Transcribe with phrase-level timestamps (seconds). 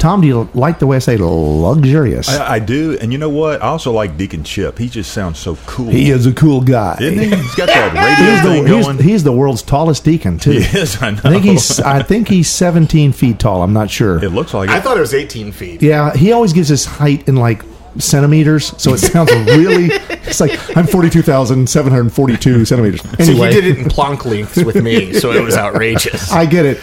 [0.00, 2.28] Tom, do you like the way I say luxurious?
[2.28, 3.62] I, I do, and you know what?
[3.62, 4.78] I also like Deacon Chip.
[4.78, 5.90] He just sounds so cool.
[5.90, 6.96] he is a cool guy.
[7.00, 7.36] Isn't he?
[7.36, 8.98] He's got that radio He's thing the, he's, going.
[8.98, 10.52] he's the world's tallest deacon too.
[10.52, 11.20] He is, I know.
[11.24, 13.62] I think he's I think he's 17 feet tall.
[13.62, 14.22] I'm not sure.
[14.24, 14.82] it looks like I it.
[14.82, 15.82] thought it was 18 feet.
[15.82, 17.62] Yeah, he always gives his height in like
[17.98, 19.86] centimeters, so it sounds really.
[20.30, 23.02] It's like I'm 42,742 centimeters.
[23.02, 26.30] So Anyway, he did it in Planck lengths with me, so it was outrageous.
[26.32, 26.78] I get it.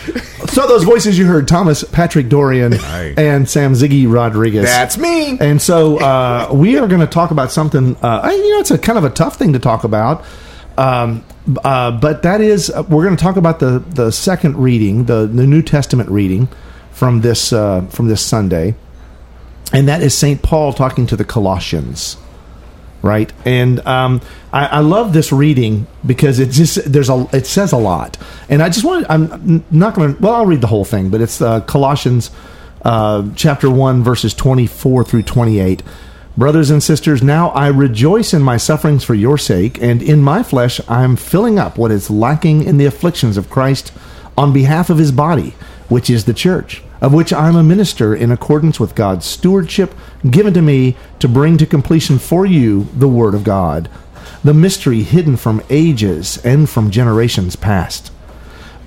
[0.48, 4.66] So those voices you heard, Thomas Patrick Dorian and Sam Ziggy Rodriguez.
[4.66, 5.38] That's me.
[5.40, 7.96] And so uh, we are going to talk about something.
[7.98, 10.23] Uh, you know, it's a kind of a tough thing to talk about.
[10.78, 11.23] Um,
[11.64, 15.26] uh, but that is, uh, we're going to talk about the the second reading, the
[15.28, 16.48] the New Testament reading
[16.92, 18.76] from this uh, from this Sunday,
[19.73, 22.17] and that is Saint Paul talking to the Colossians
[23.02, 23.31] right?
[23.45, 27.78] And um, I, I love this reading because it just there's a it says a
[27.78, 28.17] lot,
[28.50, 31.22] and I just want I'm not going to well I'll read the whole thing, but
[31.22, 32.31] it's uh, Colossians
[32.84, 35.84] uh, chapter one verses twenty four through twenty eight.
[36.38, 40.44] Brothers and sisters, now I rejoice in my sufferings for your sake, and in my
[40.44, 43.92] flesh I am filling up what is lacking in the afflictions of Christ
[44.38, 45.56] on behalf of his body,
[45.89, 49.94] which is the church, of which I am a minister in accordance with God's stewardship
[50.30, 53.89] given to me to bring to completion for you the word of God,
[54.44, 58.12] the mystery hidden from ages and from generations past.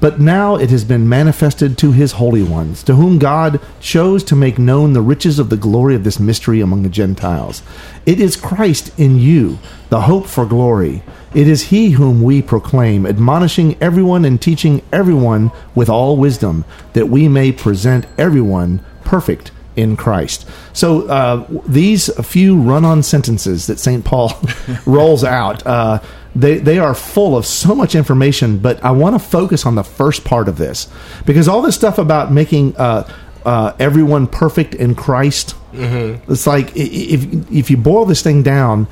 [0.00, 4.36] But now it has been manifested to his holy ones, to whom God chose to
[4.36, 7.62] make known the riches of the glory of this mystery among the Gentiles.
[8.06, 9.58] It is Christ in you,
[9.90, 11.02] the hope for glory.
[11.34, 17.08] It is he whom we proclaim, admonishing everyone and teaching everyone with all wisdom, that
[17.08, 20.48] we may present everyone perfect in Christ.
[20.72, 24.05] So uh, these few run-on sentences that St.
[24.05, 24.33] Paul
[24.86, 26.00] rolls out, uh,
[26.35, 28.58] they they are full of so much information.
[28.58, 30.89] But I want to focus on the first part of this
[31.27, 33.11] because all this stuff about making uh,
[33.45, 38.86] uh, everyone perfect in Christ, it's like if if you boil this thing down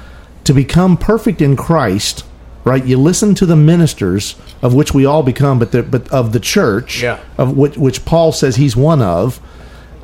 [0.44, 2.25] to become perfect in Christ.
[2.65, 6.32] Right, you listen to the ministers of which we all become, but the, but of
[6.32, 7.19] the church, Yeah.
[7.38, 9.41] of which, which Paul says he's one of,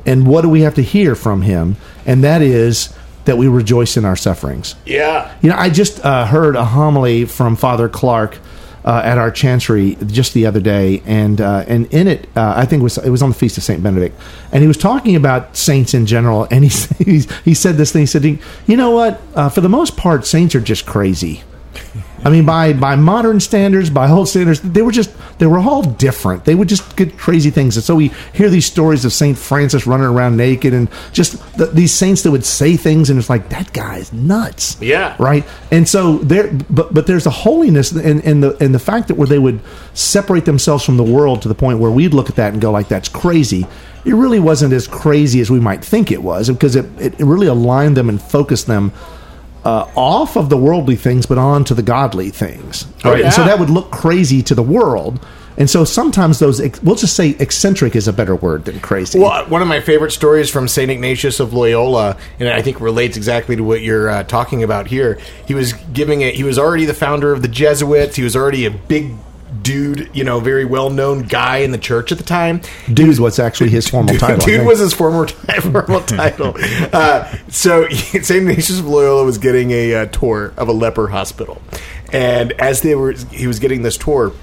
[0.03, 1.75] and what do we have to hear from him?
[2.07, 2.89] And that is
[3.25, 4.75] that we rejoice in our sufferings.
[4.85, 5.35] Yeah.
[5.41, 8.39] You know, I just uh, heard a homily from Father Clark
[8.85, 12.65] uh, at our chancery just the other day, and uh, and in it, uh, I
[12.65, 14.15] think it was it was on the feast of Saint Benedict,
[14.51, 16.69] and he was talking about saints in general, and he
[17.03, 18.03] he, he said this thing.
[18.03, 19.19] He said, "You know what?
[19.33, 21.41] Uh, for the most part, saints are just crazy."
[22.25, 25.83] I mean, by by modern standards, by old standards, they were just they were all
[25.83, 26.43] different.
[26.43, 29.85] They would just get crazy things, and so we hear these stories of Saint Francis
[29.85, 33.49] running around naked, and just th these saints that would say things, and it's like
[33.49, 34.75] that guy's nuts.
[34.81, 35.15] Yeah.
[35.19, 35.45] right.
[35.69, 39.15] And so there, but but there's a holiness in, in the in the fact that
[39.17, 39.59] where they would
[39.93, 42.71] separate themselves from the world to the point where we'd look at that and go
[42.71, 43.67] like that's crazy.
[44.03, 47.47] It really wasn't as crazy as we might think it was because it, it really
[47.47, 48.91] aligned them and focused them
[49.65, 52.85] uh, off of the worldly things, but on to the godly things.
[53.03, 53.25] Oh, Right?
[53.25, 55.19] And so that would look crazy to the world.
[55.57, 59.19] And so sometimes those, we'll just say eccentric is a better word than crazy.
[59.19, 60.91] Well, one of my favorite stories from St.
[60.91, 65.17] Ignatius of Loyola, and I think relates exactly to what you're uh, talking about here.
[65.47, 68.17] He was giving it, he was already the founder of the Jesuits.
[68.17, 69.13] He was already a big
[69.61, 72.61] dude, you know, very well known guy in the church at the time.
[72.91, 74.45] Dude, what's actually his formal title?
[74.45, 75.27] Dude was his former
[75.61, 76.55] formal title.
[76.93, 78.31] Uh, so St.
[78.31, 81.61] Ignatius of Loyola was getting a uh, tour of a leper hospital,
[82.11, 84.33] and as they were, he was getting this tour.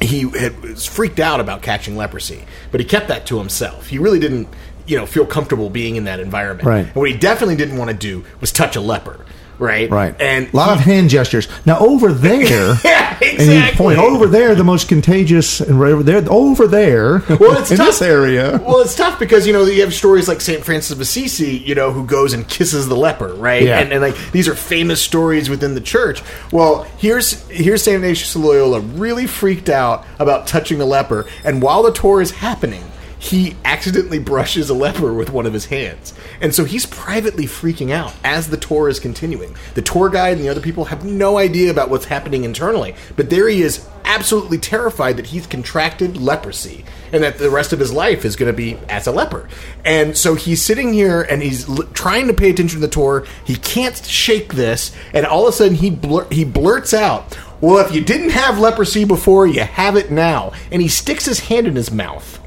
[0.00, 3.86] He had, was freaked out about catching leprosy, but he kept that to himself.
[3.86, 4.48] He really didn't,
[4.86, 6.66] you know, feel comfortable being in that environment.
[6.66, 6.86] Right.
[6.86, 9.24] And what he definitely didn't want to do was touch a leper.
[9.58, 9.90] Right.
[9.90, 10.18] Right.
[10.20, 11.48] And a lot of hand gestures.
[11.64, 13.40] Now over there, Yeah, and
[13.70, 17.70] you point over there, the most contagious, and right over there, over there, Well, it's
[17.70, 17.86] in tough.
[17.86, 18.60] this area.
[18.64, 21.74] Well, it's tough because you know you have stories like Saint Francis of Assisi, you
[21.74, 23.62] know, who goes and kisses the leper, right?
[23.62, 23.78] Yeah.
[23.80, 26.22] And, and like these are famous stories within the church.
[26.52, 31.62] Well, here's here's Saint Ignatius of Loyola really freaked out about touching a leper, and
[31.62, 32.82] while the tour is happening,
[33.24, 36.12] he accidentally brushes a leper with one of his hands.
[36.42, 39.56] And so he's privately freaking out as the tour is continuing.
[39.72, 43.30] The tour guide and the other people have no idea about what's happening internally, but
[43.30, 47.94] there he is absolutely terrified that he's contracted leprosy and that the rest of his
[47.94, 49.48] life is going to be as a leper.
[49.86, 53.24] And so he's sitting here and he's l- trying to pay attention to the tour.
[53.46, 57.78] He can't shake this, and all of a sudden he blur- he blurts out, "Well,
[57.78, 61.66] if you didn't have leprosy before, you have it now." And he sticks his hand
[61.66, 62.38] in his mouth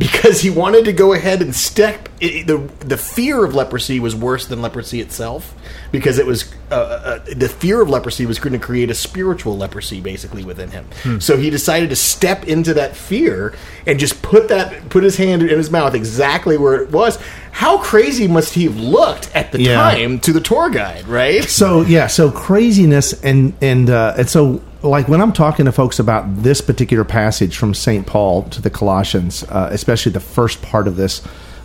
[0.00, 2.08] because he wanted to go ahead and step.
[2.20, 5.54] It, the the fear of leprosy was worse than leprosy itself
[5.92, 9.56] because it was uh, uh, the fear of leprosy was going to create a spiritual
[9.56, 10.86] leprosy basically within him.
[11.20, 13.54] So he decided to step into that fear
[13.86, 17.18] and just put that put his hand in his mouth exactly where it was.
[17.52, 19.74] How crazy must he have looked at the Yeah.
[19.76, 21.44] time to the tour guide, right?
[21.44, 25.98] So yeah, so craziness and and uh, and so like when I'm talking to folks
[25.98, 30.88] about this particular passage from Saint Paul to the Colossians, uh, especially the first part
[30.88, 31.20] of this,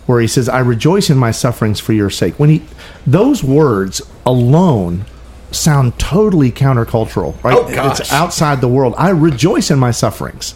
[0.06, 2.62] where he says, "I rejoice in my sufferings for your sake." When he
[3.06, 5.04] those words alone
[5.50, 7.56] sound totally countercultural, right?
[7.56, 8.00] Oh, gosh.
[8.00, 8.94] It's outside the world.
[8.98, 10.54] I rejoice in my sufferings.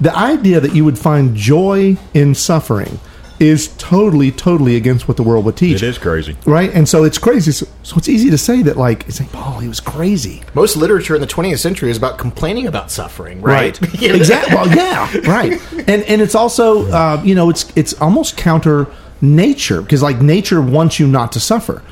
[0.00, 2.98] The idea that you would find joy in suffering
[3.42, 6.36] is totally, totally against what the world would teach It is crazy.
[6.46, 6.70] right?
[6.72, 7.52] And so it's crazy.
[7.52, 9.30] So, so it's easy to say that, like, St.
[9.32, 13.42] Paul, he was crazy, Most literature in the 20th century is about complaining about suffering,
[13.42, 13.76] right?
[14.02, 14.54] exactly.
[14.54, 15.60] Well, yeah, right.
[15.88, 18.86] And and it's also, uh, you know, it's it's almost counter
[19.20, 21.82] nature because like nature wants you not to suffer.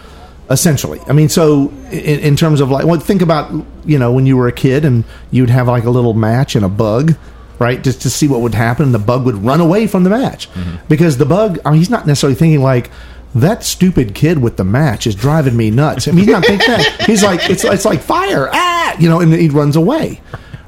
[0.50, 3.52] Essentially, I mean, so in, in terms of like, well, think about
[3.84, 6.64] you know when you were a kid and you'd have like a little match and
[6.64, 7.14] a bug,
[7.60, 7.84] right?
[7.84, 10.48] Just to see what would happen, the bug would run away from the match
[10.88, 12.90] because the bug, I mean, he's not necessarily thinking like
[13.34, 16.08] that stupid kid with the match is driving me nuts.
[16.08, 17.02] I mean, he's not thinking that.
[17.06, 20.20] He's like, it's it's like fire, ah, you know, and he runs away,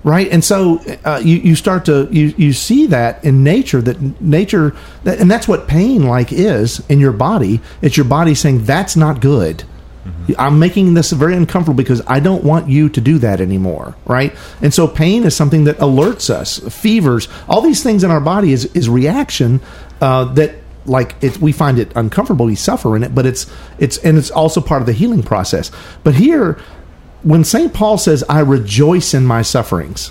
[0.04, 0.30] right?
[0.30, 4.76] And so uh, you you start to you you see that in nature that nature,
[5.02, 7.60] that, and that's what pain like is in your body.
[7.80, 9.64] It's your body saying that's not good.
[10.38, 14.34] I'm making this very uncomfortable because I don't want you to do that anymore, right?
[14.60, 16.58] And so pain is something that alerts us.
[16.58, 19.60] Fevers, all these things in our body is is reaction
[20.00, 20.54] uh, that
[20.86, 22.46] like it, we find it uncomfortable.
[22.46, 23.46] We suffer in it, but it's
[23.78, 25.70] it's and it's also part of the healing process.
[26.02, 26.58] But here,
[27.22, 30.10] when Saint Paul says, "I rejoice in my sufferings,"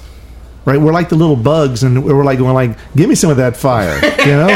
[0.65, 0.79] right?
[0.79, 3.57] We're like the little bugs, and we're like going like, "Give me some of that
[3.57, 4.47] fire," you know?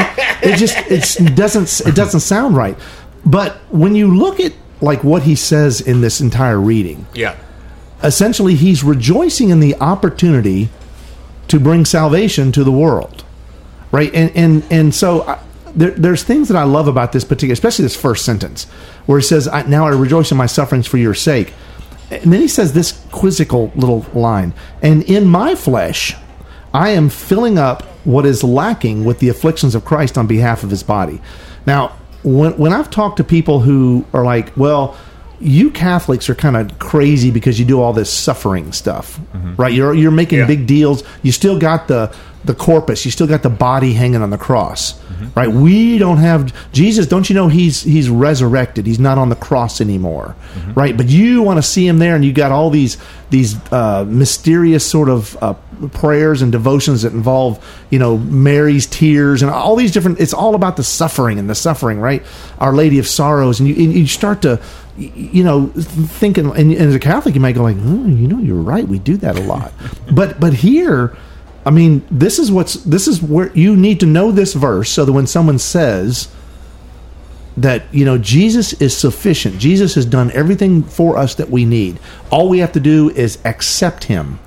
[0.42, 2.78] it just it doesn't it doesn't sound right.
[3.26, 7.36] But when you look at like what he says in this entire reading, Yeah.
[8.04, 10.70] essentially he's rejoicing in the opportunity
[11.48, 13.24] to bring salvation to the world
[13.92, 14.14] right?
[14.14, 15.40] And and and so I,
[15.74, 18.66] there, there's things that i love about this particular especially this first sentence
[19.06, 21.54] where he says I, now i rejoice in my sufferings for your sake.
[22.12, 26.16] And then he says this quizzical little line and in my flesh
[26.74, 30.70] i am filling up what is lacking with the afflictions of christ on behalf of
[30.72, 31.22] his body.
[31.66, 31.96] Now
[32.26, 34.98] when, when i've talked to people who are like well
[35.40, 39.20] you Catholics are kind of crazy because you do all this suffering stuff,
[39.58, 39.74] right?
[39.74, 40.46] You're you're making Yeah.
[40.48, 41.04] big deals.
[41.24, 42.12] You still got the
[42.46, 43.06] the corpus.
[43.06, 44.94] You still got the body hanging on the cross,
[45.36, 45.50] right?
[45.50, 47.08] We don't have Jesus.
[47.08, 48.86] Don't you know he's he's resurrected?
[48.86, 50.36] He's not on the cross anymore,
[50.76, 50.96] right?
[50.96, 52.98] But you want to see him there, and you got all these
[53.32, 55.54] these uh, mysterious sort of uh,
[55.94, 57.58] prayers and devotions that involve
[57.90, 60.20] you know Mary's tears and all these different.
[60.20, 62.24] It's all about the suffering and the suffering, right?
[62.60, 64.62] Our Lady of Sorrows, and you and you start to
[64.98, 68.40] you know thinking and, and as a catholic you might go like oh, you know
[68.40, 69.74] you're right we do that a lot.
[70.12, 71.18] But but here
[71.66, 75.04] i mean this is what's this is where you need to know this verse so
[75.04, 76.30] that when someone says
[77.58, 82.00] that you know jesus is sufficient jesus has done everything for us that we need
[82.30, 84.40] all we have to do is accept him.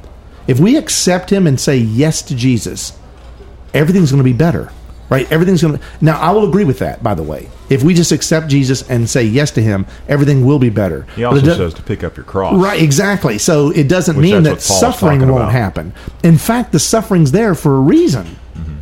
[0.47, 2.97] If we accept him and say yes to jesus
[3.75, 4.71] everything's going to be better
[5.11, 5.31] right?
[5.33, 7.49] Everything's going to now i will agree with that by the way.
[7.71, 11.07] If we just accept jesus and say yes to him everything will be better.
[11.17, 12.55] He also does- says to pick up your cross.
[12.63, 13.39] right exactly.
[13.39, 15.53] So it doesn't Which mean that that's what Paul's suffering won't about.
[15.53, 15.93] happen.
[16.23, 18.25] In fact the suffering's there for a reason.
[18.57, 18.75] Mm-hmm.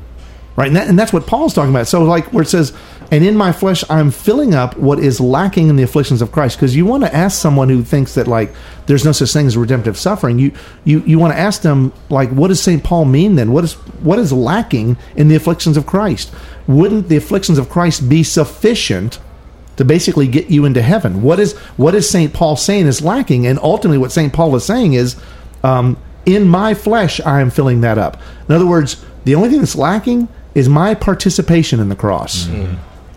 [0.57, 1.87] right and, that, and that's what paul's talking about.
[1.89, 2.73] So like where it says
[3.11, 6.57] and in my flesh i'm filling up what is lacking in the afflictions of christ
[6.57, 8.53] because you want to ask someone who thinks that like
[8.87, 10.53] there's no such thing as redemptive suffering you
[10.85, 13.75] you you want to ask them like what does st paul mean then what is
[14.03, 16.33] what is lacking in the afflictions of christ
[16.67, 19.19] wouldn't the afflictions of christ be sufficient
[19.77, 21.23] to basically get you into heaven.
[21.23, 24.65] What is what is Saint Paul saying is lacking, and ultimately what Saint Paul is
[24.65, 25.17] saying is,
[25.63, 28.21] um, in my flesh I am filling that up.
[28.49, 32.49] In other words, the only thing that's lacking is my participation in the cross.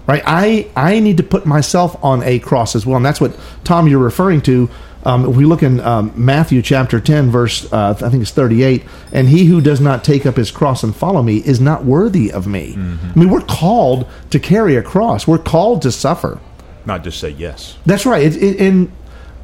[0.10, 0.24] Right?
[0.26, 3.32] I I need to put myself on a cross as well, and that's what
[3.64, 4.70] Tom you're referring to
[5.06, 8.84] Um, if we look in um, Matthew chapter 10, verse, uh, I think it's 38,
[9.14, 12.30] and he who does not take up his cross and follow me is not worthy
[12.30, 12.74] of me.
[12.76, 16.40] I mean, we're called to carry a cross, we're called to suffer.
[16.86, 17.78] Not just say yes.
[17.86, 18.24] That's right.
[18.24, 18.92] It, it, and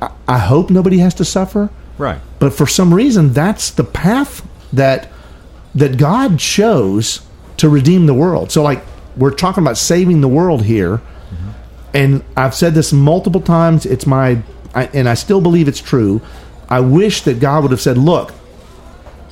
[0.01, 1.69] I- I hope nobody has to suffer.
[1.97, 2.19] Right.
[2.39, 4.41] But for some reason, that's the path
[4.73, 5.07] that
[5.73, 7.21] that God chose
[7.57, 8.51] to redeem the world.
[8.51, 8.83] So, like
[9.17, 11.01] we're talking about saving the world here,
[11.93, 13.85] and I've said this multiple times.
[13.85, 14.41] It's my,
[14.73, 16.21] I, and I still believe it's true.
[16.69, 18.33] I wish that God would have said, "Look,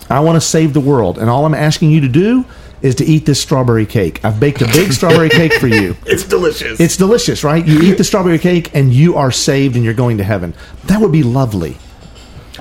[0.09, 2.45] I want to save the world, and all I'm asking you to do
[2.81, 4.23] is to eat this strawberry cake.
[4.25, 6.79] I've baked a big strawberry cake for you." It's delicious.
[6.79, 7.65] It's delicious, right?
[7.65, 10.53] You eat the strawberry cake and you are saved and you're going to heaven.
[10.85, 11.77] That would be lovely.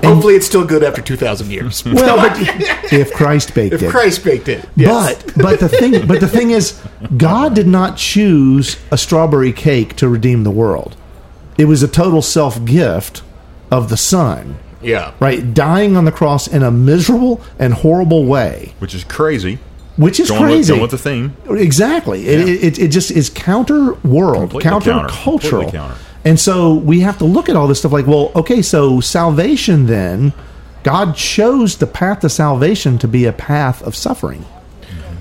[0.03, 1.83] Hopefully, it's still good after two thousand years.
[1.93, 2.33] Well, but
[2.93, 3.77] if Christ baked it.
[3.77, 3.91] if it.
[3.91, 5.21] Christ baked it, yes.
[5.23, 6.81] But but the thing but the thing is
[7.17, 10.95] God did not choose a strawberry cake to redeem the world.
[11.57, 13.21] It was a total self-gift
[13.71, 15.53] of the Son, yeah, right?
[15.53, 19.59] Dying on the cross in a miserable and horrible way, Which is crazy.
[19.95, 20.69] which is Going with, crazy.
[20.69, 21.37] going with the theme.
[21.49, 22.27] Exactly.
[22.27, 25.05] It, it, it just is counter world, counter.
[25.09, 25.71] cultural.
[26.25, 29.87] And so we have to look at all this stuff like, well, okay, so salvation
[29.87, 30.33] then,
[30.83, 34.45] God chose the path to salvation to be a path of suffering.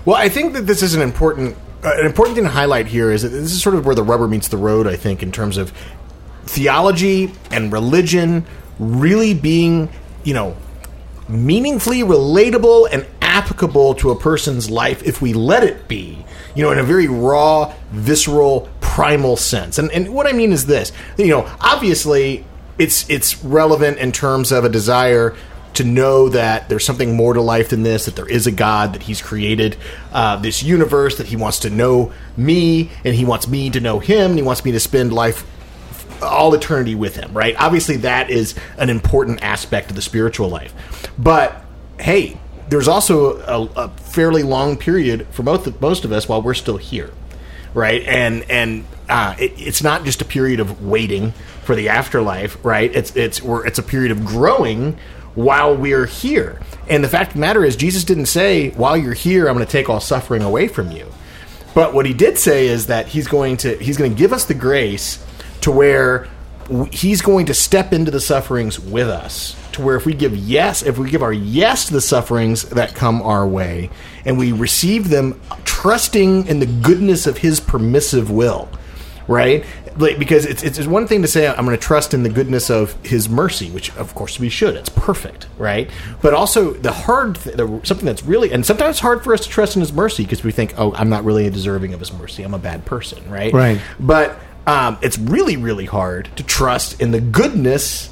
[0.04, 3.10] Well, I think that this is an important uh, an important thing to highlight here
[3.10, 4.86] is that this is sort of where the rubber meets the road.
[4.86, 5.72] I think in terms of
[6.44, 8.44] theology and religion
[8.78, 9.88] really being,
[10.22, 10.56] you know,
[11.28, 16.24] meaningfully relatable and applicable to a person's life if we let it be.
[16.54, 19.78] You know, in a very raw, visceral, primal sense.
[19.78, 20.92] And and what I mean is this.
[21.16, 22.44] You know, obviously
[22.78, 25.34] it's it's relevant in terms of a desire
[25.74, 28.92] to know that there's something more to life than this, that there is a God,
[28.92, 29.78] that He's created
[30.12, 33.98] uh, this universe, that He wants to know me, and He wants me to know
[33.98, 35.46] Him, and He wants me to spend life
[36.22, 37.56] all eternity with him, right?
[37.58, 40.72] Obviously, that is an important aspect of the spiritual life.
[41.18, 41.64] But
[41.98, 46.54] hey, there's also a, a fairly long period for most most of us while we're
[46.54, 47.12] still here,
[47.74, 48.02] right?
[48.02, 51.32] And and uh, it, it's not just a period of waiting
[51.64, 52.94] for the afterlife, right?
[52.94, 54.98] It's it's it's a period of growing
[55.34, 56.60] while we're here.
[56.88, 59.66] And the fact of the matter is, Jesus didn't say, "While you're here, I'm going
[59.66, 61.06] to take all suffering away from you."
[61.74, 64.44] But what he did say is that he's going to he's going to give us
[64.44, 65.24] the grace
[65.62, 66.28] to where
[66.90, 69.56] he's going to step into the sufferings with us.
[69.72, 72.94] To where if we give yes, if we give our yes to the sufferings that
[72.94, 73.90] come our way,
[74.24, 75.40] and we receive them
[75.82, 78.68] trusting in the goodness of his permissive will,
[79.26, 79.64] right?
[79.96, 82.70] Like, because it's, it's one thing to say I'm going to trust in the goodness
[82.70, 84.74] of His mercy, which of course we should.
[84.74, 85.90] It's perfect, right?
[86.22, 89.42] But also the hard, th- the, something that's really, and sometimes it's hard for us
[89.42, 92.10] to trust in His mercy because we think, oh, I'm not really deserving of His
[92.10, 92.42] mercy.
[92.42, 93.52] I'm a bad person, right?
[93.52, 93.80] Right.
[94.00, 98.08] But um, it's really, really hard to trust in the goodness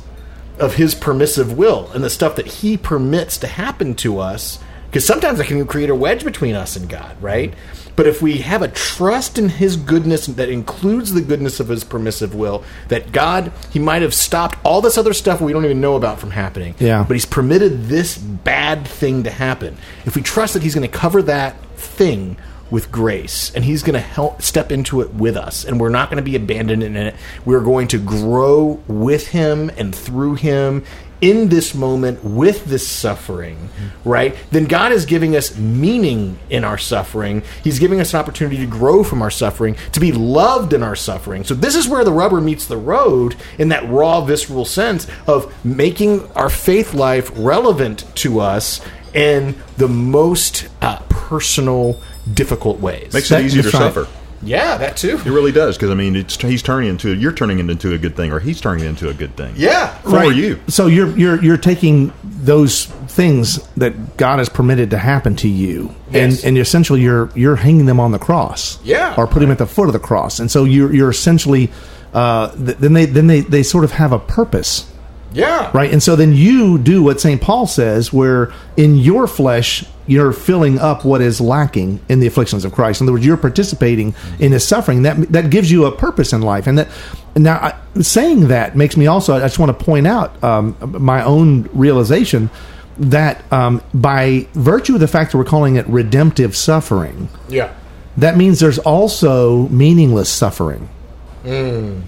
[0.59, 4.59] of his permissive will and the stuff that he permits to happen to us
[4.91, 7.55] because sometimes that can create a wedge between us and God, right?
[7.95, 11.85] But if we have a trust in his goodness that includes the goodness of his
[11.85, 15.81] permissive will, that God, he might have stopped all this other stuff we don't even
[15.81, 16.75] know about from happening.
[16.81, 17.05] Yeah.
[17.07, 19.77] But he's permitted this bad thing to happen.
[20.07, 22.37] If we trust that he's going to cover that thing
[22.71, 26.09] with grace and he's going to help step into it with us and we're not
[26.09, 30.85] going to be abandoned in it we're going to grow with him and through him
[31.21, 33.69] in this moment with this suffering
[34.05, 38.57] right then god is giving us meaning in our suffering he's giving us an opportunity
[38.57, 42.05] to grow from our suffering to be loved in our suffering so this is where
[42.05, 47.31] the rubber meets the road in that raw visceral sense of making our faith life
[47.37, 48.81] relevant to us
[49.13, 52.01] in the most uh, personal
[52.33, 53.93] difficult ways Makes That- it easier to right.
[53.95, 54.09] suffer.
[54.43, 57.59] Yeah that too It really does because I mean, it's he's turning into you're turning
[57.59, 59.55] it into a good thing, or he's turning it into a good thing.
[59.57, 60.59] yeah for you.
[60.69, 65.95] So you're you're you're taking those things that God has permitted to happen to you,
[66.11, 66.39] Yes.
[66.43, 69.15] and and essentially you're you're hanging them on the cross, Yeah.
[69.19, 71.71] or putting them at the foot of the cross, and so you're you're essentially
[72.15, 74.91] uh, th- then they then they they sort of have a purpose.
[75.33, 75.93] yeah right?
[75.93, 77.41] And so then you do what St.
[77.41, 82.65] Paul says, where in your flesh you're filling up what is lacking in the afflictions
[82.65, 83.01] of Christ.
[83.01, 85.03] In other words, you're participating in his suffering.
[85.03, 86.67] That that gives you a purpose in life.
[86.67, 86.89] And that
[87.37, 89.37] now I, saying that makes me also.
[89.37, 92.51] I just want to point out um, my own realization
[92.99, 97.73] that um, by virtue of the fact that we're calling it redemptive suffering, yeah
[98.17, 100.89] that means there's also meaningless suffering.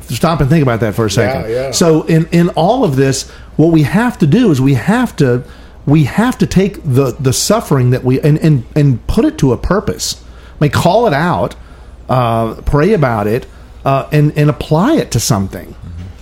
[0.03, 1.51] Stop and think about that for a second.
[1.51, 1.71] yeah.
[1.71, 5.45] So in in all of this, what we have to do is we have to
[5.87, 9.53] we have to take the the suffering that we and and, and put it to
[9.53, 10.23] a purpose.
[10.61, 11.55] I mean, call it out,
[12.09, 13.47] uh, pray about it,
[13.85, 15.75] uh, and and apply it to something.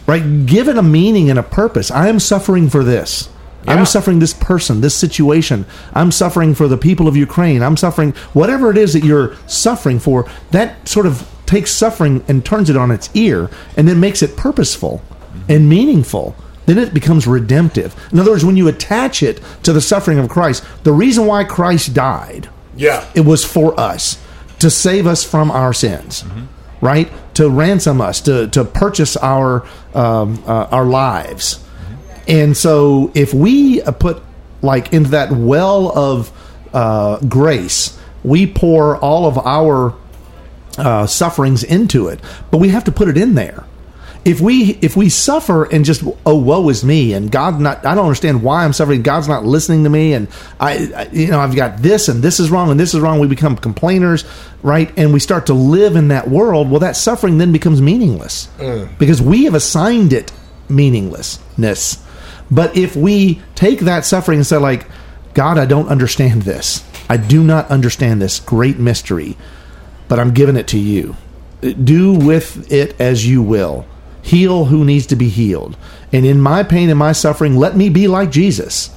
[0.07, 0.47] right?
[0.47, 1.91] Give it a meaning and a purpose.
[1.91, 3.29] I am suffering for this.
[3.65, 3.75] Yeah.
[3.75, 5.67] I'm suffering this person, this situation.
[5.93, 7.63] I'm suffering for the people of Ukraine.
[7.63, 10.27] I'm suffering whatever it is that you're suffering for.
[10.53, 14.35] That sort of takes suffering and turns it on its ear and then makes it
[14.37, 15.03] purposeful
[15.49, 16.35] and meaningful.
[16.77, 17.95] Then it becomes redemptive.
[18.13, 21.45] In other words, when you attach it to the suffering of Christ, the reason why
[21.45, 23.05] Christ died Yeah.
[23.15, 24.19] it was for us
[24.61, 26.25] to save us from our sins,
[26.81, 27.11] right?
[27.35, 31.59] To ransom us, to to purchase our um, uh, our lives.
[32.29, 34.23] And so, if we put
[34.63, 36.31] like into that well of
[36.73, 39.95] uh, grace, we pour all of our
[40.79, 43.65] uh, sufferings into it, but we have to put it in there.
[44.25, 47.95] If we if we suffer and just oh woe is me and God not I
[47.95, 51.41] don't understand why I'm suffering God's not listening to me and I, I you know
[51.41, 54.25] I've got this and this is wrong and this is wrong we become complainers
[54.63, 54.93] right?
[54.99, 58.49] And we start to live in that world well that suffering then becomes meaningless.
[58.59, 58.99] Mm.
[58.99, 60.33] Because we have assigned it
[60.69, 62.05] meaninglessness.
[62.51, 64.87] But if we take that suffering and say like
[65.33, 66.85] God I don't understand this.
[67.09, 69.37] I do not understand this great mystery
[70.11, 71.17] but I'm giving it to you.
[71.63, 73.87] Do with it as you will.
[74.23, 75.77] Heal who needs to be healed.
[76.13, 78.91] And in my pain and my suffering, let me be like Jesus.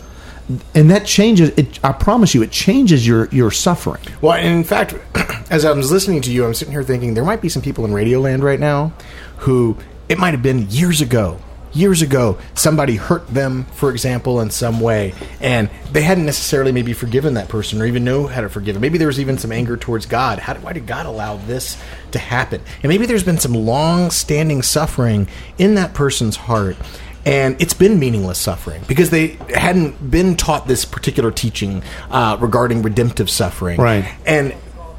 [0.75, 4.03] And that changes it I promise you it changes your your suffering.
[4.21, 4.93] Well, in fact,
[5.49, 7.85] as I was listening to you, I'm sitting here thinking there might be some people
[7.85, 8.93] in Radioland right now
[9.37, 9.77] who
[10.09, 11.39] it might have been years ago.
[11.73, 16.93] Years ago, somebody hurt them, for example, in some way, and they hadn't necessarily maybe
[16.93, 18.75] forgiven that person or even know how to forgive.
[18.75, 18.81] them.
[18.81, 20.39] Maybe there was even some anger towards God.
[20.39, 22.61] How, why did God allow this to happen?
[22.83, 25.27] And maybe there's been some long-standing suffering
[25.57, 26.77] in that person's heart,
[27.25, 32.83] and it's been meaningless suffering because they hadn't been taught this particular teaching uh, regarding
[32.83, 33.79] redemptive suffering.
[33.79, 34.13] Right.
[34.25, 34.53] And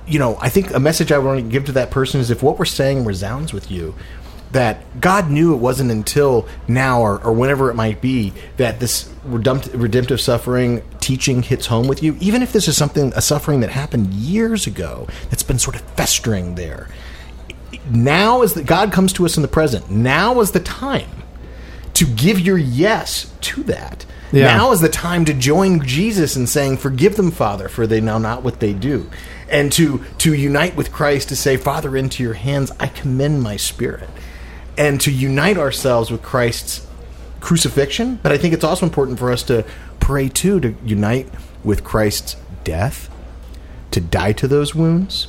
[0.07, 2.43] you know, I think a message I want to give to that person is if
[2.43, 3.95] what we're saying resounds with you,
[4.55, 9.13] that God knew it wasn't until now or, or whenever it might be that this
[9.25, 13.61] redemptive, redemptive suffering teaching hits home with you, even if this is something a suffering
[13.61, 16.89] that happened years ago that's been sort of festering there.
[17.91, 19.91] Now is that God comes to us in the present.
[19.91, 21.11] Now is the time
[21.95, 24.07] to give your yes to that.
[24.33, 24.57] Yeah.
[24.57, 28.19] Now is the time to join Jesus in saying, "Forgive them, Father, for they know
[28.19, 29.11] not what they do,"
[29.49, 33.57] and to to unite with Christ to say, "Father, into your hands I commend my
[33.57, 34.09] spirit,"
[34.77, 36.87] and to unite ourselves with Christ's
[37.41, 38.19] crucifixion.
[38.23, 39.65] But I think it's also important for us to
[40.01, 41.29] pray too to unite
[41.63, 43.11] with Christ's death,
[43.91, 45.29] to die to those wounds,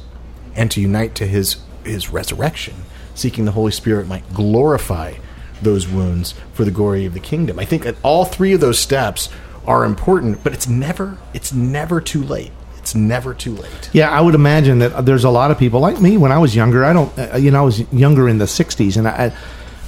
[0.55, 2.73] and to unite to his his resurrection,
[3.13, 5.13] seeking the Holy Spirit might glorify
[5.61, 7.59] those wounds for the glory of the kingdom.
[7.59, 9.29] I think that all three of those steps
[9.67, 12.51] are important, but it's never it's never too late.
[12.85, 13.89] It's never too late.
[13.93, 16.55] Yeah, I would imagine that there's a lot of people like me when I was
[16.55, 16.85] younger.
[16.85, 19.33] I don't, uh, you know, I was younger in the '60s, and I, I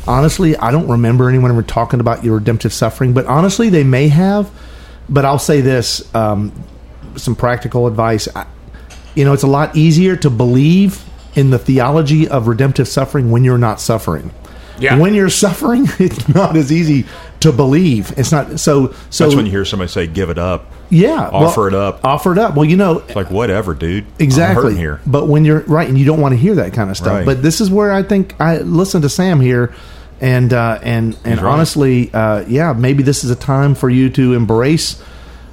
[0.08, 3.14] honestly I don't remember anyone ever talking about your redemptive suffering.
[3.14, 4.50] But honestly, they may have.
[5.08, 6.52] But I'll say this: um,
[7.18, 8.28] some practical advice.
[8.36, 8.48] I,
[9.14, 11.06] you know, it's a lot easier to believe
[11.36, 14.34] in the theology of redemptive suffering when you're not suffering.
[14.80, 14.98] Yeah.
[14.98, 17.06] When you're suffering, it's not as easy
[17.42, 18.14] to believe.
[18.18, 18.94] It's not so.
[19.10, 22.06] So That's when you hear somebody say, "Give it up." yeah, Offer well, it up.
[22.06, 22.56] Offer it up.
[22.56, 24.06] Well, you know, It's like whatever, dude.
[24.06, 25.02] I'm exactly here.
[25.06, 27.26] but when you're right and you don't want to hear that kind of stuff Right.
[27.26, 29.74] but this is where i think i listen to sam here
[30.22, 31.52] and uh and and right.
[31.52, 35.04] honestly uh yeah maybe this is a time for you to embrace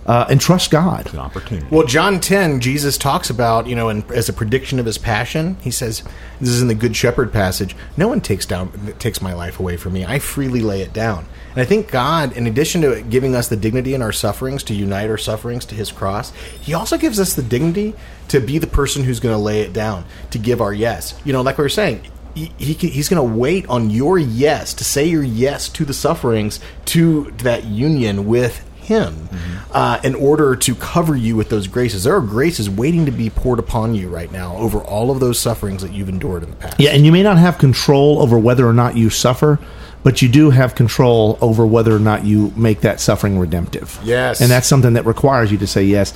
[0.07, 1.66] uh and trust god An opportunity.
[1.68, 5.57] Well, John 10, Jesus talks about, you know, in, as a prediction of his passion,
[5.62, 6.03] he says,
[6.40, 8.70] this is in the Good Shepherd passage, no one takes down
[9.01, 10.05] takes my life away from me.
[10.05, 11.25] I freely lay it down.
[11.54, 14.74] And I think God, in addition to giving us the dignity in our sufferings, to
[14.74, 17.94] unite our sufferings to his cross, he also gives us the dignity
[18.28, 21.18] to be the person who's going to lay it down, to give our yes.
[21.24, 24.74] You know, like we were saying, he, he, he's going to wait on your yes,
[24.74, 29.28] to say your yes to the sufferings, to that union with him
[29.72, 32.04] uh, in order to cover you with those graces.
[32.04, 35.38] There are graces waiting to be poured upon you right now over all of those
[35.38, 36.78] sufferings that you've endured in the past.
[36.78, 39.58] yeah and you may not have control over whether or not you suffer
[40.04, 44.40] but you do have control over whether or not you make that suffering redemptive Yes.
[44.40, 46.12] and that's something that requires you to say yes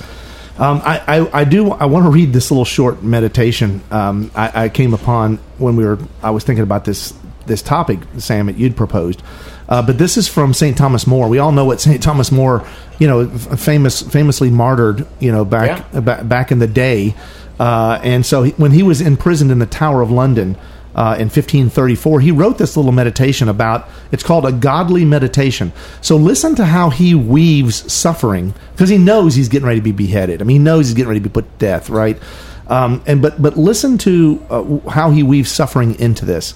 [0.57, 1.71] um, I, I, I do.
[1.71, 5.85] I want to read this little short meditation um, I, I came upon when we
[5.85, 5.97] were.
[6.21, 7.13] I was thinking about this
[7.45, 9.23] this topic, Sam, that you'd proposed.
[9.69, 10.77] Uh, but this is from St.
[10.77, 11.29] Thomas More.
[11.29, 12.03] We all know what St.
[12.03, 12.67] Thomas More,
[12.99, 15.99] you know, f- famous, famously martyred, you know, back Yeah.
[16.01, 17.15] ba- back in the day.
[17.57, 20.57] Uh, and so he, when he was imprisoned in the Tower of London
[20.99, 23.87] uh, in 1534, he wrote this little meditation about.
[24.11, 25.71] It's called a godly meditation.
[26.01, 29.93] So listen to how he weaves suffering because he knows he's getting ready to be
[29.93, 30.41] beheaded.
[30.41, 32.21] I mean, he knows he's getting ready to be put to death, right?
[32.67, 36.53] Um, and but but listen to uh, how he weaves suffering into this.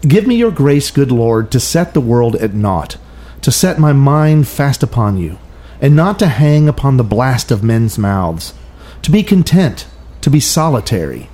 [0.00, 2.96] Give me your grace, good Lord, to set the world at naught,
[3.42, 5.38] to set my mind fast upon you,
[5.80, 8.52] and not to hang upon the blast of men's mouths,
[9.02, 9.86] to be content,
[10.22, 11.28] to be solitary,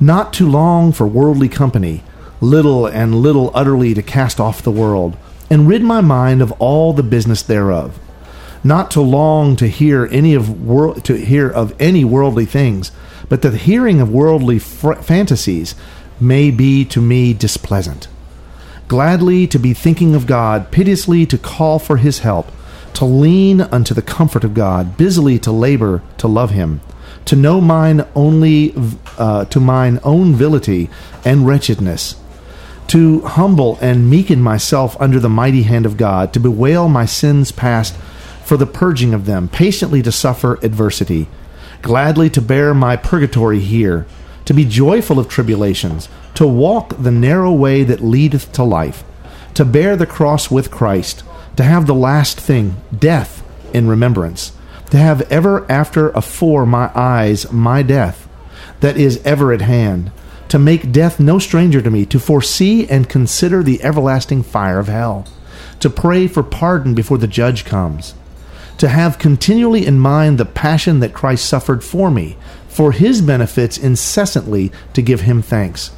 [0.00, 2.02] not to long for worldly company,
[2.40, 5.16] little and little utterly to cast off the world,
[5.50, 7.98] and rid my mind of all the business thereof,
[8.62, 12.92] not to long to hear any of to hear of any worldly things,
[13.28, 15.74] but that the hearing of worldly fr- fantasies
[16.20, 18.08] may be to me displeasant.
[18.88, 22.50] Gladly to be thinking of God, piteously to call for his help,
[22.94, 26.80] to lean unto the comfort of God, busily to labor to love him,
[27.26, 28.74] to know mine only
[29.18, 30.88] uh, to mine own vility
[31.24, 32.16] and wretchedness,
[32.88, 37.52] to humble and meeken myself under the mighty hand of God, to bewail my sins
[37.52, 37.94] past
[38.44, 41.28] for the purging of them, patiently to suffer adversity,
[41.82, 44.06] gladly to bear my purgatory here,
[44.46, 49.04] to be joyful of tribulations, to walk the narrow way that leadeth to life,
[49.52, 51.22] to bear the cross with Christ,
[51.56, 54.52] to have the last thing, death, in remembrance,
[54.90, 58.28] to have ever after afore my eyes my death,
[58.80, 60.10] that is ever at hand,
[60.48, 64.88] to make death no stranger to me, to foresee and consider the everlasting fire of
[64.88, 65.26] hell,
[65.80, 68.14] to pray for pardon before the judge comes,
[68.78, 72.36] to have continually in mind the passion that Christ suffered for me,
[72.68, 75.90] for his benefits incessantly to give him thanks,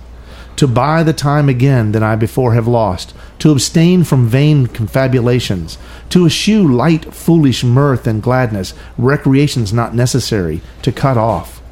[0.61, 5.79] to buy the time again that I before have lost, to abstain from vain confabulations,
[6.11, 11.63] to eschew light, foolish mirth and gladness, recreations not necessary, to cut off.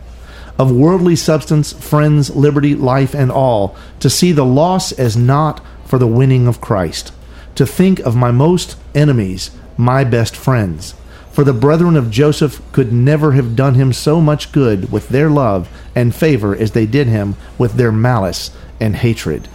[0.58, 5.98] Of worldly substance, friends, liberty, life, and all, to see the loss as not for
[5.98, 7.12] the winning of Christ,
[7.56, 10.94] to think of my most enemies, my best friends.
[11.30, 15.28] For the brethren of Joseph could never have done him so much good with their
[15.28, 19.48] love and favor as they did him with their malice and hatred.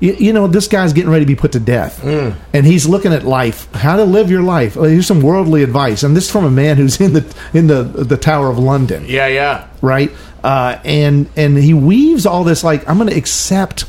[0.00, 3.12] You, you know, this guy's getting ready to be put to death, and he's looking
[3.12, 4.74] at life, how to live your life.
[4.74, 7.82] Here's some worldly advice, and this is from a man who's in the in the
[7.84, 9.68] the Tower of London Yeah, yeah.
[9.80, 10.10] right?
[10.42, 13.84] Uh, and and he weaves all this like I'm going to accept,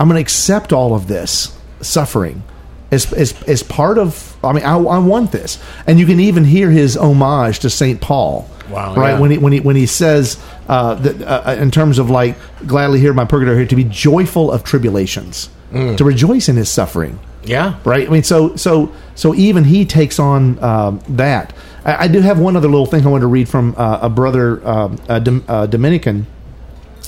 [0.00, 2.42] I'm going to accept all of this suffering
[2.90, 4.27] as, as as part of.
[4.42, 8.00] I mean, I, I want this, and you can even hear his homage to Saint
[8.00, 8.48] Paul.
[8.70, 9.20] Wow, Right yeah.
[9.20, 13.00] when he when he when he says uh, that uh, in terms of like gladly
[13.00, 17.74] hear my purgatory here to be joyful of tribulations, to rejoice in his suffering Yeah.
[17.84, 18.06] right?
[18.06, 21.54] I mean, so so so even he takes on um, that.
[21.84, 24.10] I, I do have one other little thing I want to read from uh, a
[24.10, 26.26] brother, um, a, Dom- Dominican,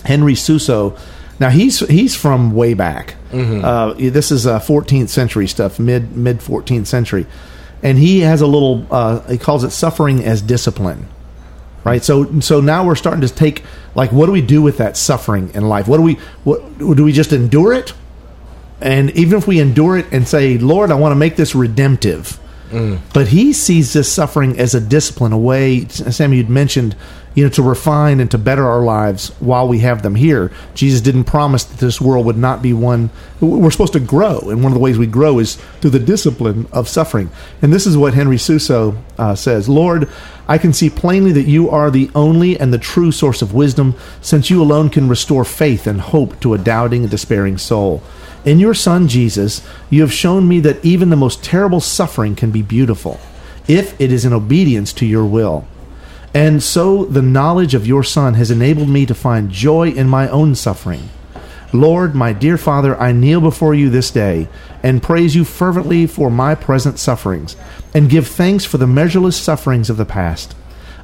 [0.05, 0.97] Henry Suso.
[1.41, 3.17] Now he's he's from way back.
[3.65, 7.27] Uh, this is uh, 14th century stuff, mid mid 14th century,
[7.83, 8.87] and he has a little.
[8.91, 11.09] Uh, he calls it suffering as discipline
[11.83, 12.05] right?
[12.05, 15.51] So so now we're starting to take like what do we do with that suffering
[15.55, 15.89] in life?
[15.89, 17.95] What do we what do we just endure it?
[18.83, 22.39] And even if we endure it and say lord i want to make this redemptive
[23.13, 26.97] but he sees this suffering as a discipline a way sam you'd mentioned
[27.35, 30.51] you know to refine and to better our lives while we have them here.
[30.75, 34.63] Jesus didn't promise that this world would not be one we're supposed to grow and
[34.63, 37.31] one of the ways we grow is through the discipline of suffering.
[37.63, 40.09] And this is what henry suso uh, says lord
[40.49, 43.95] i can see plainly that you are the only and the true source of wisdom
[44.21, 48.03] since you alone can restore faith and hope to a doubting and despairing soul.
[48.45, 52.51] In your Son Jesus, you have shown me that even the most terrible suffering can
[52.51, 53.21] be beautiful,
[53.69, 55.67] if it is in obedience to your will.
[56.33, 60.29] And so the knowledge of your Son has enabled me to find joy in my
[60.29, 61.09] own suffering.
[61.73, 64.49] Lord, my dear Father, I kneel before you this day
[64.83, 67.57] and praise you fervently for my present sufferings,
[67.95, 70.55] and give thanks for the measureless sufferings of the past.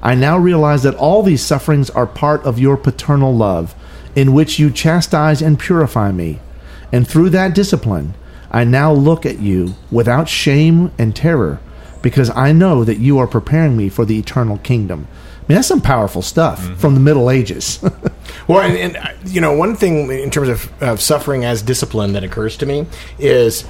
[0.03, 3.75] I now realize that all these sufferings are part of your paternal love,
[4.15, 6.41] in which you chastise and purify me.
[6.93, 8.15] And through that discipline,
[8.51, 11.61] I now look at you without shame and terror,
[12.07, 15.09] because I know that you are preparing me for the eternal kingdom.
[15.11, 17.81] I mean, that's some powerful stuff from the Middle Ages.
[18.49, 22.13] Well, and, and uh, you know, one thing in terms of, of suffering as discipline
[22.13, 22.87] that occurs to me
[23.19, 23.65] is,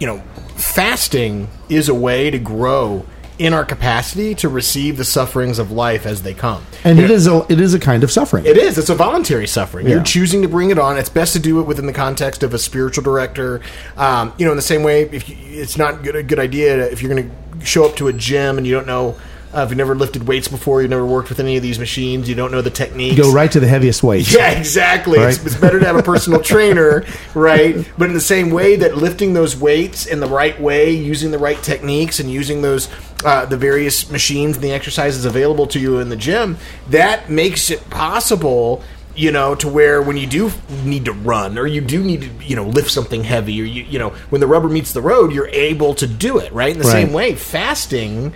[0.00, 0.18] you know,
[0.56, 3.04] fasting is a way to grow
[3.38, 6.64] in our capacity to receive the sufferings of life as they come.
[6.84, 8.44] and You it know, is a it is a kind of suffering.
[8.46, 8.76] It is.
[8.78, 9.86] It's a voluntary suffering.
[9.86, 9.94] Yeah.
[9.96, 10.96] You're choosing to bring it on.
[10.98, 13.60] It's best to do it within the context of a spiritual director.
[13.96, 16.76] Um, you know, in the same way, if you, it's not good, a good idea
[16.76, 19.16] to, if you're going to show up to a gym and you don't know.
[19.54, 22.26] Uh, if you've never lifted weights before, you've never worked with any of these machines,
[22.26, 23.20] you don't know the techniques.
[23.20, 24.34] Go right to the heaviest weights.
[24.34, 25.18] Yeah, exactly.
[25.18, 27.86] It's, it's better to have a personal trainer, right?
[27.98, 31.38] But in the same way that lifting those weights in the right way, using the
[31.38, 32.88] right techniques, and using those
[33.26, 36.56] uh, the various machines and the exercises available to you in the gym,
[36.88, 38.82] that makes it possible
[39.14, 40.50] you know, to where when you do
[40.84, 43.82] need to run or you do need to, you know, lift something heavy or you,
[43.84, 46.72] you know, when the rubber meets the road, you're able to do it, right?
[46.72, 47.04] In the Right.
[47.04, 48.32] same way, fasting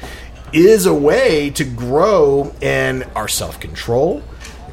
[0.53, 4.23] is a way to grow in our self control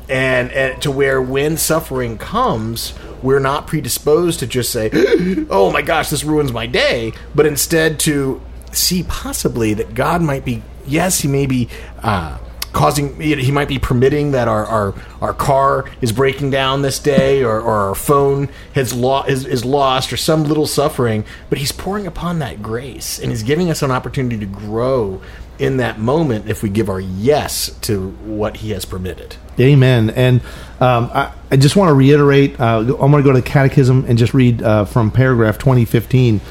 [0.09, 4.89] and, and to where when suffering comes, we're not predisposed to just say,
[5.49, 8.41] oh my gosh, this ruins my day, but instead to
[8.73, 11.69] see possibly that God might be, yes, He may be.
[11.99, 12.37] Uh,
[12.73, 17.43] causing he might be permitting that our, our, our car is breaking down this day
[17.43, 21.71] or, or our phone has lo- is, is lost or some little suffering but he's
[21.71, 25.21] pouring upon that grace and he's giving us an opportunity to grow
[25.59, 30.09] in that moment if we give our yes to what he has permitted Amen.
[30.11, 30.41] And
[30.79, 32.59] um, I, I just want to reiterate.
[32.59, 36.41] Uh, I'm going to go to the Catechism and just read uh, from paragraph 2015.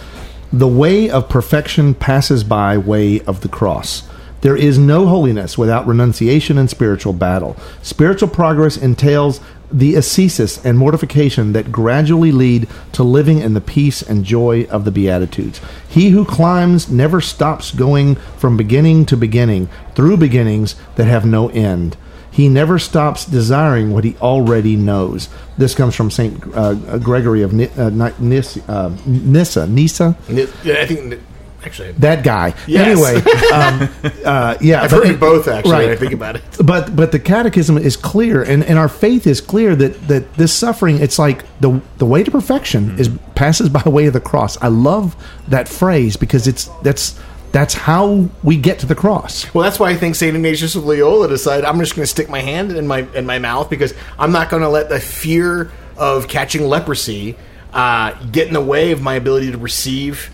[0.53, 4.09] The way of perfection passes by way of the cross.
[4.43, 7.57] There is no holiness without renunciation and spiritual battle.
[7.81, 14.03] Spiritual progress entails the ascesis and mortification that gradually lead to living in the peace
[14.03, 15.61] and joy of the Beatitudes.
[15.89, 21.49] He who climbs never stops going from beginning to beginning through beginnings that have no
[21.51, 21.97] end.
[22.31, 25.29] He never stops desiring what he already knows.
[25.57, 27.91] This comes from Saint uh, Gregory of Ni- uh,
[28.69, 28.91] uh.
[28.99, 29.67] Nyssa,
[30.65, 31.21] yeah i think
[31.65, 32.55] actually that guy.
[32.67, 32.89] Yes.
[32.89, 33.17] Anyway,
[33.53, 35.85] um, uh, yeah, i've heard it both actually right.
[35.85, 39.27] when i think about it But but the Catechism is clear, and, and our faith
[39.27, 43.69] is clear that that this suffering, it's like the the way to perfection is passes
[43.69, 44.61] by way of the cross.
[44.63, 45.17] I love
[45.49, 47.19] that phrase because it's that's
[47.53, 49.53] that's how we get to the cross.
[49.55, 52.29] Well, that's why I think Saint Ignatius of Loyola decided I'm just going to stick
[52.29, 55.71] my hand in my in my mouth because I'm not going to let the fear
[55.97, 57.37] of catching leprosy
[57.73, 60.31] uh, get in the way of my ability to receive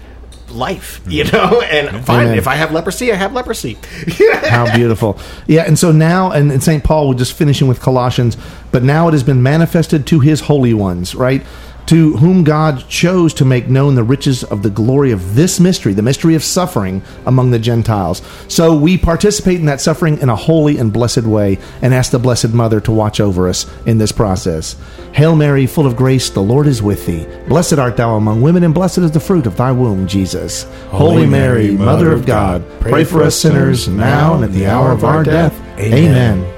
[0.51, 1.01] life.
[1.01, 1.11] Mm-hmm.
[1.11, 3.79] You know, and fine if I have leprosy, I have leprosy.
[4.45, 5.19] How beautiful.
[5.47, 6.83] Yeah, and so now, and, and St.
[6.83, 8.37] Paul, we're just finishing with Colossians,
[8.73, 11.43] but now it has been manifested to his holy ones, right?
[11.89, 15.95] To whom God chose to make known the riches of the glory of this mystery,
[15.95, 18.21] the mystery of suffering among the Gentiles.
[18.49, 22.19] So we participate in that suffering in a holy and blessed way and ask the
[22.19, 24.77] Blessed Mother to watch over us in this process.
[25.13, 27.27] Hail Mary, full of grace, the Lord is with thee.
[27.49, 30.65] Blessed art thou among women, and blessed is the fruit of thy womb, Jesus.
[30.91, 35.05] Holy Mary, Mother of God, pray for us sinners now and at the hour of
[35.05, 35.59] our death.
[35.79, 36.58] Amen.